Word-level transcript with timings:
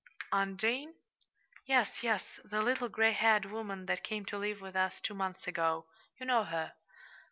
"Aunt 0.31 0.59
Jane?" 0.59 0.95
"Yes, 1.67 2.01
yes 2.01 2.39
the 2.43 2.63
little 2.63 2.89
gray 2.89 3.11
haired 3.11 3.45
woman 3.45 3.85
that 3.85 4.03
came 4.03 4.25
to 4.25 4.37
live 4.39 4.59
with 4.59 4.75
us 4.75 4.99
two 4.99 5.13
months 5.13 5.45
ago. 5.45 5.85
You 6.19 6.25
know 6.25 6.43
her." 6.43 6.73